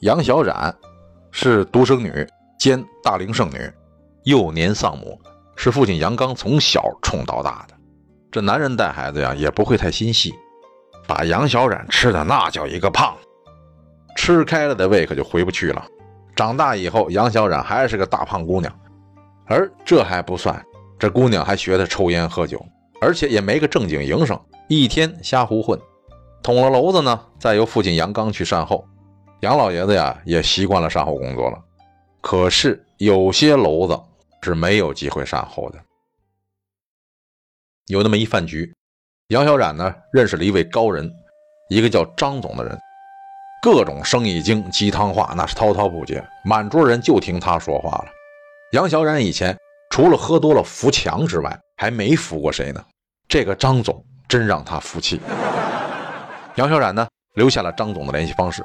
[0.00, 0.74] 杨小冉
[1.30, 2.26] 是独生女
[2.58, 3.72] 兼大龄剩女，
[4.24, 5.18] 幼年丧母，
[5.56, 7.74] 是父亲杨刚从小宠到大的。
[8.30, 10.34] 这男人带孩子呀，也不会太心细，
[11.06, 13.16] 把杨小冉吃的那叫一个胖，
[14.16, 15.82] 吃开了的胃可就回不去了。
[16.34, 18.70] 长大以后，杨小冉还是个大胖姑娘，
[19.46, 20.62] 而这还不算。
[20.98, 22.62] 这姑娘还学他抽烟喝酒，
[23.00, 25.80] 而且也没个正经营生，一天瞎胡混。
[26.42, 28.86] 捅了娄子呢，再由父亲杨刚去善后。
[29.46, 31.62] 杨老爷子呀，也习惯了善后工作了。
[32.20, 33.96] 可是有些娄子
[34.42, 35.78] 是没有机会善后的。
[37.86, 38.74] 有那么一饭局，
[39.28, 41.08] 杨小冉呢认识了一位高人，
[41.68, 42.76] 一个叫张总的人，
[43.62, 48.06] 各种生意经、鸡汤话那是滔滔不绝，满桌人就听他说话了。
[48.72, 49.56] 杨小冉以前。
[49.88, 52.84] 除了喝多了扶墙之外，还没扶过谁呢。
[53.28, 55.20] 这个张总真让他服气。
[56.56, 58.62] 杨小冉呢，留下了张总的联系方式。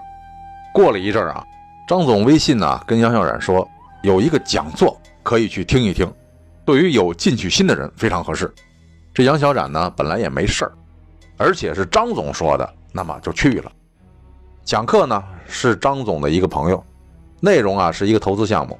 [0.73, 1.45] 过了一阵啊，
[1.87, 3.67] 张总微信呢跟杨小冉说，
[4.03, 6.11] 有一个讲座可以去听一听，
[6.65, 8.53] 对于有进取心的人非常合适。
[9.13, 10.71] 这杨小冉呢本来也没事儿，
[11.37, 13.71] 而且是张总说的，那么就去了。
[14.63, 16.83] 讲课呢是张总的一个朋友，
[17.39, 18.79] 内容啊是一个投资项目，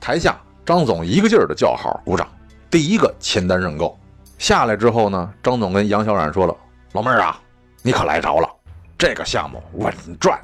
[0.00, 0.38] 台下。
[0.64, 2.28] 张总一个劲儿的叫好鼓掌，
[2.70, 3.98] 第一个签单认购
[4.38, 6.56] 下来之后呢，张总跟杨小冉说了
[6.94, 7.36] ：“老妹儿啊，
[7.82, 8.48] 你可来着了，
[8.96, 10.40] 这个项目稳赚，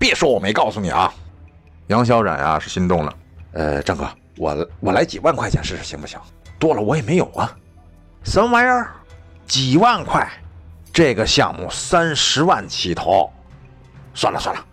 [0.00, 1.14] 别说我没告诉你啊。”
[1.88, 3.14] 杨小冉呀是心动了，
[3.52, 6.18] 呃，张哥，我我来几万块钱试试行不行？
[6.58, 7.56] 多了我也没有啊。
[8.24, 8.90] 什么玩意儿？
[9.46, 10.28] 几万块？
[10.92, 13.30] 这个项目三十万起投，
[14.14, 14.64] 算了算了，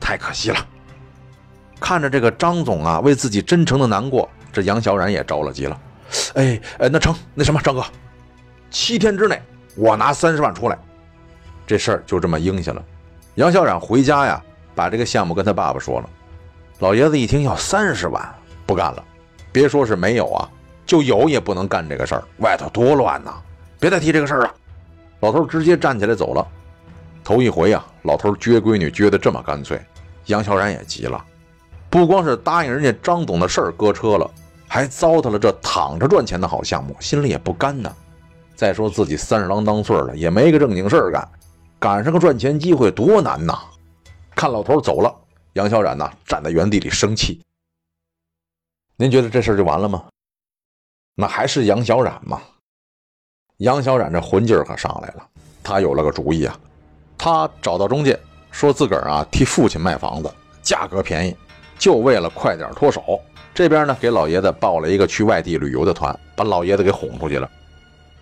[0.00, 0.66] 太可惜了。
[1.80, 5.80] 看着这个张总啊，为自己真诚的难过，这杨小冉也着了急了。
[6.34, 7.84] 哎哎，那成，那什么，张哥，
[8.70, 9.40] 七天之内
[9.76, 10.78] 我拿三十万出来，
[11.66, 12.82] 这事儿就这么应下了。
[13.34, 14.42] 杨小冉回家呀，
[14.74, 16.10] 把这个项目跟他爸爸说了。
[16.80, 18.34] 老爷子一听要三十万，
[18.66, 19.04] 不干了。
[19.52, 20.48] 别说是没有啊，
[20.84, 23.34] 就有也不能干这个事儿，外头多乱呐！
[23.78, 24.54] 别再提这个事儿了。
[25.20, 26.46] 老头直接站起来走了。
[27.22, 29.80] 头一回啊，老头撅闺女撅得这么干脆，
[30.26, 31.24] 杨小冉也急了。
[31.88, 34.28] 不光是答应人家张总的事儿搁车了，
[34.66, 37.92] 还糟蹋了这躺着赚钱的好项目，心里也不甘呐。
[38.56, 41.26] 再说自己三十郎当岁了，也没个正经事儿干，
[41.78, 43.58] 赶上个赚钱机会多难呐！
[44.44, 45.10] 看老头走了，
[45.54, 47.40] 杨小冉呐站在原地里生气。
[48.94, 50.04] 您觉得这事就完了吗？
[51.14, 52.42] 那还是杨小冉吗？
[53.56, 55.26] 杨小冉这魂劲儿可上来了，
[55.62, 56.60] 他有了个主意啊，
[57.16, 60.30] 他找到中介，说自个儿啊替父亲卖房子，
[60.62, 61.34] 价格便宜。
[61.78, 63.18] 就为了快点脱手，
[63.54, 67.50] 这边呢给老爷子报了一个去外地旅游的团，把老爷子给哄出去了。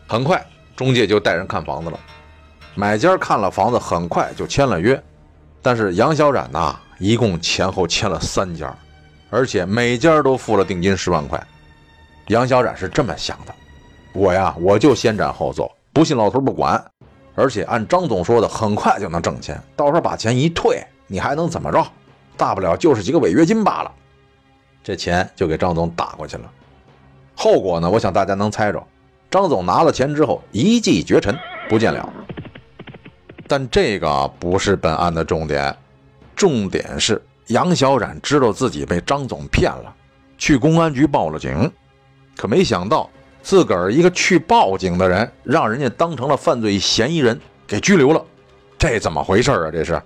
[0.06, 0.40] 很快，
[0.76, 1.98] 中介就带人看房子了。
[2.76, 5.02] 买家看了房子，很快就签了约。
[5.62, 8.76] 但是杨小冉呐，一共前后签了三家，
[9.30, 11.40] 而且每家都付了定金十万块。
[12.26, 13.54] 杨小冉是这么想的：
[14.12, 16.82] 我呀，我就先斩后奏，不信老头不管。
[17.34, 21.86] 而且按张总说的，很快就能挣钱，到时候把钱一退，你还能怎么着？
[22.36, 23.92] 大不了就是几个违约金罢了，
[24.82, 26.50] 这钱就给张总打过去了。
[27.34, 27.88] 后果呢？
[27.88, 28.82] 我想大家能猜着。
[29.30, 31.34] 张总拿了钱之后一骑绝尘，
[31.68, 32.12] 不见了。
[33.52, 35.76] 但这个不是本案的重点，
[36.34, 39.94] 重点是杨小冉知道自己被张总骗了，
[40.38, 41.70] 去公安局报了警，
[42.34, 43.10] 可没想到
[43.42, 48.24] 自个儿一个去报警的人，让人家当成了犯罪嫌疑人给拘留了。
[48.78, 49.70] 这怎么回事啊？
[49.70, 50.00] 这是？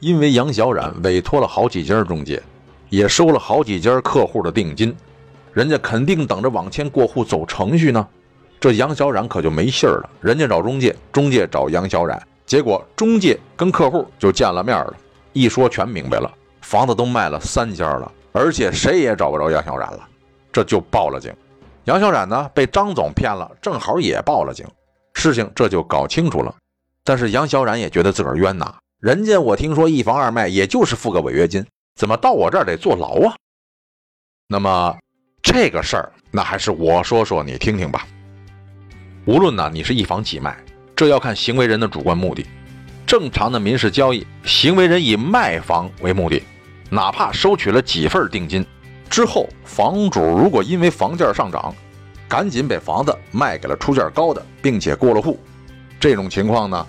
[0.00, 2.42] 因为杨小冉委托了好几家中介，
[2.88, 4.96] 也收了好几家客户的定金，
[5.52, 8.08] 人家肯定等着网签过户走程序呢。
[8.58, 14.94] 这杨小冉可就没信儿了，人家找中介，中介找杨小冉，结果中介跟客户就见了面了，
[15.32, 20.08] 一说全明白了，房子都卖了三家了，而且谁也找不着杨小冉了，
[20.52, 21.34] 这就报了警。
[21.84, 24.66] 杨小冉呢被张总骗了，正好也报了警，
[25.14, 26.54] 事情这就搞清楚了。
[27.02, 28.74] 但是杨小冉也觉得自个儿冤呐。
[29.00, 33.36] 人家我听说一房二卖，也就是付个违约金，怎么到我这儿得坐牢啊？
[34.48, 34.96] 那么
[35.42, 38.06] 这个事儿，那还是我说说你听听吧。
[39.26, 40.56] 无论呢你是一房几卖，
[40.96, 42.46] 这要看行为人的主观目的。
[43.06, 46.42] 正常的民事交易，行为人以卖房为目的，
[46.90, 48.64] 哪怕收取了几份定金，
[49.10, 51.74] 之后房主如果因为房价上涨，
[52.26, 55.38] 赶紧把房子卖给了出价高的，并且过了户，
[56.00, 56.86] 这种情况呢，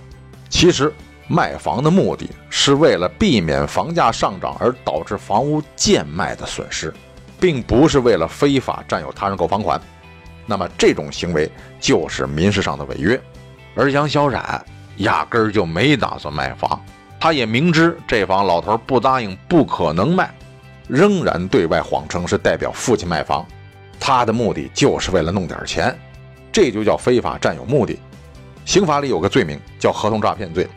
[0.49, 0.91] 其实
[1.27, 6.93] 卖房的目的是为了避免房价上涨而导致房屋贱卖的损失，
[7.39, 9.79] 并不是为了非法占有他人购房款。
[10.45, 13.19] 那么这种行为就是民事上的违约。
[13.75, 14.65] 而杨小冉
[14.97, 16.81] 压根儿就没打算卖房，
[17.19, 20.33] 他也明知这房老头不答应，不可能卖，
[20.87, 23.45] 仍然对外谎称是代表父亲卖房。
[23.99, 25.93] 他的目的就是为了弄点钱，
[26.51, 27.99] 这就叫非法占有目的。
[28.63, 30.67] 刑法里有个罪名叫合同诈骗罪，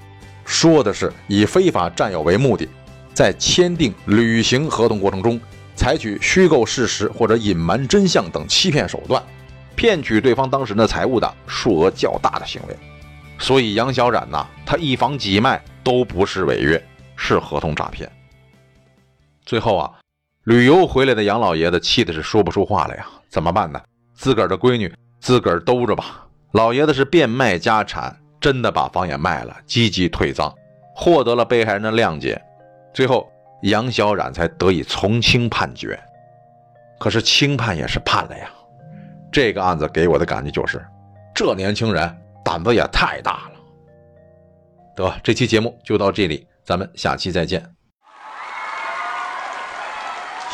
[0.44, 2.68] 说的是以非法占有为目的，
[3.14, 5.40] 在签订、履行合同过程中，
[5.76, 9.22] 采取虚构事实或者隐瞒真相等欺骗手段，
[9.74, 12.76] 骗取对方当事人的财物的数额较大的行为。
[13.38, 16.82] 所以杨小冉呐，他一房几卖都不是违约，
[17.16, 18.10] 是合同诈骗。
[19.44, 19.90] 最后啊。
[20.44, 23.78] 旅游回来的杨老爷子气的是说不出话来呀，怎么办呢？
[24.14, 24.90] 自个儿的闺女
[25.20, 26.26] 自个儿兜着吧。
[26.52, 30.50] 老爷子是变卖家产，真的把房也卖了，积极退赃，
[30.96, 32.40] 获得了被害人的谅解。
[32.94, 33.30] 最后
[33.60, 36.00] 杨小冉才得以从轻判决。
[36.98, 38.48] 可是轻判也是判了呀。
[39.30, 40.82] 这个案子给我的感觉就是，
[41.34, 42.16] 这年轻人
[42.48, 43.60] 胆子也太大了。
[44.96, 47.62] 得，这期节目就到这里，咱们下期再见。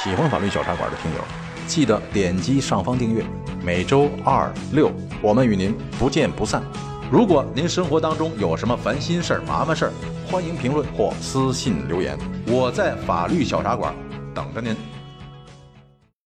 [0.02, 1.20] 喜欢法律小茶馆的听友，
[1.69, 3.25] 记得点击上方订阅。
[3.62, 4.91] 每周二六，
[5.23, 6.64] 我们与您不见不散。
[7.12, 9.93] 如果您生活当中有什么烦心事儿、麻烦事儿，
[10.29, 12.19] 欢迎评论或私信留言，
[12.49, 13.94] 我在法律小茶馆
[14.35, 14.76] 等着您。